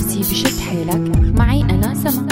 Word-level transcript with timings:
نفسي 0.00 0.20
بشد 0.20 0.60
حيلك. 0.60 1.38
معي 1.38 1.60
أنا 1.60 1.94
سما. 1.94 2.28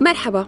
مرحبا. 0.00 0.46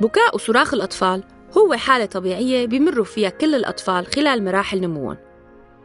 بكاء 0.00 0.34
وصراخ 0.34 0.74
الأطفال 0.74 1.24
هو 1.58 1.74
حالة 1.74 2.06
طبيعية 2.06 2.66
بمروا 2.66 3.04
فيها 3.04 3.30
كل 3.30 3.54
الأطفال 3.54 4.06
خلال 4.06 4.44
مراحل 4.44 4.80
نموهم. 4.80 5.16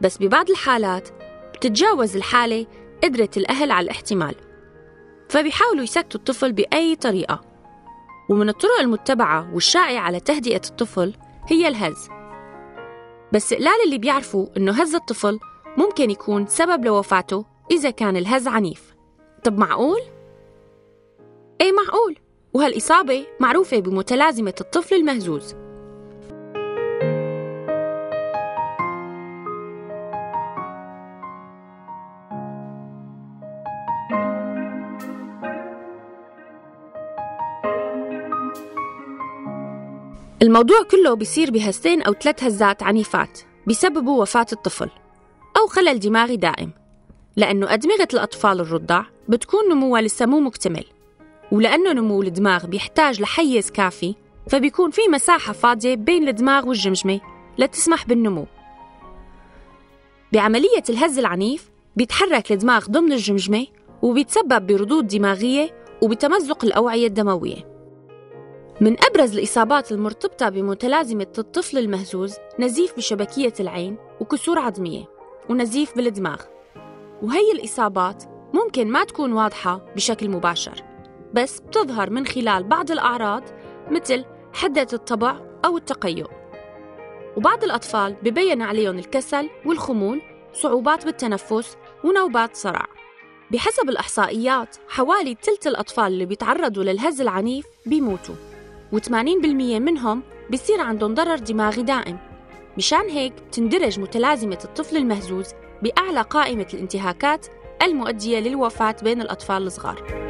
بس 0.00 0.18
ببعض 0.18 0.50
الحالات 0.50 1.08
بتتجاوز 1.54 2.16
الحالة 2.16 2.66
قدرة 3.04 3.30
الأهل 3.36 3.70
على 3.70 3.84
الاحتمال 3.84 4.34
فبيحاولوا 5.28 5.82
يسكتوا 5.82 6.20
الطفل 6.20 6.52
بأي 6.52 6.96
طريقة. 6.96 7.40
ومن 8.30 8.48
الطرق 8.48 8.80
المتبعة 8.80 9.54
والشائعة 9.54 10.00
على 10.02 10.20
تهدئة 10.20 10.62
الطفل 10.70 11.14
هي 11.48 11.68
الهز 11.68 12.08
بس 13.32 13.54
قلال 13.54 13.84
اللي 13.84 13.98
بيعرفوا 13.98 14.46
إنه 14.56 14.72
هز 14.72 14.94
الطفل 14.94 15.38
ممكن 15.76 16.10
يكون 16.10 16.46
سبب 16.46 16.84
لوفاته 16.84 17.44
إذا 17.70 17.90
كان 17.90 18.16
الهز 18.16 18.48
عنيف. 18.48 18.94
طب 19.44 19.58
معقول؟ 19.58 20.00
إيه 21.60 21.72
معقول؟ 21.72 22.18
وهالإصابة 22.54 23.26
معروفة 23.40 23.80
بمتلازمة 23.80 24.54
الطفل 24.60 24.94
المهزوز. 24.94 25.54
الموضوع 40.44 40.82
كله 40.90 41.14
بيصير 41.14 41.50
بهزتين 41.50 42.02
أو 42.02 42.12
ثلاث 42.12 42.44
هزات 42.44 42.82
عنيفات 42.82 43.40
بيسببوا 43.66 44.22
وفاة 44.22 44.46
الطفل 44.52 44.90
أو 45.56 45.66
خلل 45.66 45.98
دماغي 45.98 46.36
دائم 46.36 46.70
لأنه 47.36 47.74
أدمغة 47.74 48.08
الأطفال 48.14 48.60
الرضع 48.60 49.04
بتكون 49.28 49.68
نموها 49.70 50.02
لسه 50.02 50.26
مو 50.26 50.40
مكتمل 50.40 50.84
ولأنه 51.52 51.92
نمو 51.92 52.22
الدماغ 52.22 52.66
بيحتاج 52.66 53.20
لحيز 53.20 53.70
كافي 53.70 54.14
فبيكون 54.50 54.90
في 54.90 55.00
مساحة 55.12 55.52
فاضية 55.52 55.94
بين 55.94 56.28
الدماغ 56.28 56.68
والجمجمة 56.68 57.20
لتسمح 57.58 58.06
بالنمو. 58.06 58.46
بعملية 60.32 60.84
الهز 60.90 61.18
العنيف 61.18 61.70
بيتحرك 61.96 62.52
الدماغ 62.52 62.86
ضمن 62.86 63.12
الجمجمة 63.12 63.66
وبيتسبب 64.02 64.66
بردود 64.66 65.06
دماغية 65.06 65.74
وبتمزق 66.02 66.64
الأوعية 66.64 67.06
الدموية. 67.06 67.73
من 68.80 68.96
أبرز 69.04 69.38
الإصابات 69.38 69.92
المرتبطة 69.92 70.48
بمتلازمة 70.48 71.26
الطفل 71.38 71.78
المهزوز 71.78 72.34
نزيف 72.58 72.96
بشبكية 72.96 73.52
العين 73.60 73.96
وكسور 74.20 74.58
عظمية 74.58 75.04
ونزيف 75.50 75.96
بالدماغ. 75.96 76.40
وهي 77.22 77.52
الإصابات 77.52 78.24
ممكن 78.54 78.88
ما 78.88 79.04
تكون 79.04 79.32
واضحة 79.32 79.80
بشكل 79.96 80.28
مباشر 80.28 80.82
بس 81.34 81.60
بتظهر 81.60 82.10
من 82.10 82.26
خلال 82.26 82.64
بعض 82.64 82.90
الأعراض 82.90 83.42
مثل 83.90 84.24
حدة 84.52 84.86
الطبع 84.92 85.40
أو 85.64 85.76
التقيؤ. 85.76 86.28
وبعض 87.36 87.64
الأطفال 87.64 88.16
ببين 88.22 88.62
عليهم 88.62 88.98
الكسل 88.98 89.50
والخمول 89.66 90.22
صعوبات 90.52 91.04
بالتنفس 91.04 91.76
ونوبات 92.04 92.56
صرع. 92.56 92.86
بحسب 93.50 93.88
الإحصائيات 93.88 94.76
حوالي 94.88 95.36
ثلث 95.42 95.66
الأطفال 95.66 96.06
اللي 96.06 96.26
بيتعرضوا 96.26 96.84
للهز 96.84 97.20
العنيف 97.20 97.66
بيموتوا. 97.86 98.53
و80% 98.92 99.14
منهم 99.80 100.22
بيصير 100.50 100.80
عندهم 100.80 101.14
ضرر 101.14 101.36
دماغي 101.36 101.82
دائم. 101.82 102.18
مشان 102.76 103.08
هيك 103.08 103.32
تندرج 103.52 104.00
متلازمة 104.00 104.58
الطفل 104.64 104.96
المهزوز 104.96 105.48
بأعلى 105.82 106.22
قائمة 106.22 106.66
الانتهاكات 106.74 107.46
المؤدية 107.82 108.38
للوفاة 108.38 108.96
بين 109.02 109.20
الأطفال 109.20 109.66
الصغار. 109.66 110.24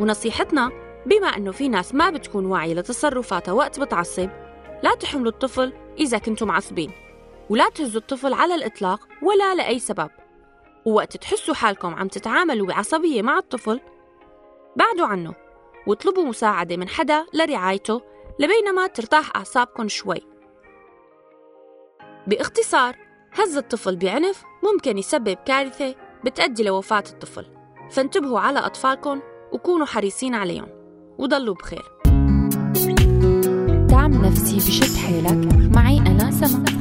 ونصيحتنا 0.00 0.70
بما 1.06 1.26
أنه 1.26 1.52
في 1.52 1.68
ناس 1.68 1.94
ما 1.94 2.10
بتكون 2.10 2.46
واعية 2.46 2.74
لتصرفاتها 2.74 3.52
وقت 3.52 3.80
بتعصب 3.80 4.28
لا 4.82 4.94
تحملوا 4.94 5.32
الطفل 5.32 5.72
إذا 5.98 6.18
كنتم 6.18 6.46
معصبين 6.46 6.90
ولا 7.50 7.68
تهزوا 7.68 8.00
الطفل 8.00 8.32
على 8.32 8.54
الإطلاق 8.54 9.08
ولا 9.22 9.54
لأي 9.54 9.78
سبب. 9.78 10.10
ووقت 10.84 11.16
تحسوا 11.16 11.54
حالكم 11.54 11.94
عم 11.94 12.08
تتعاملوا 12.08 12.66
بعصبية 12.66 13.22
مع 13.22 13.38
الطفل 13.38 13.80
بعدوا 14.76 15.06
عنه 15.06 15.34
واطلبوا 15.86 16.24
مساعدة 16.24 16.76
من 16.76 16.88
حدا 16.88 17.26
لرعايته 17.34 18.00
لبينما 18.38 18.86
ترتاح 18.86 19.36
أعصابكم 19.36 19.88
شوي. 19.88 20.22
باختصار 22.26 22.96
هز 23.32 23.56
الطفل 23.56 23.96
بعنف 23.96 24.42
ممكن 24.62 24.98
يسبب 24.98 25.36
كارثة 25.46 25.94
بتأدي 26.24 26.62
لوفاة 26.62 27.04
الطفل. 27.10 27.46
فانتبهوا 27.90 28.40
على 28.40 28.58
أطفالكم 28.58 29.20
وكونوا 29.52 29.86
حريصين 29.86 30.34
عليهم. 30.34 30.68
وضلوا 31.18 31.54
بخير. 31.54 31.92
دعم 33.86 34.26
نفسي 34.26 34.56
بشد 34.56 34.96
حيلك. 34.96 35.74
معي 35.76 35.98
أنا 35.98 36.30
سما. 36.30 36.77